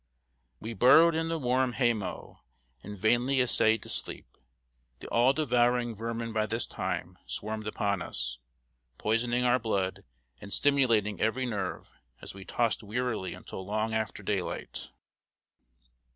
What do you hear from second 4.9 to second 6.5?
The all devouring vermin by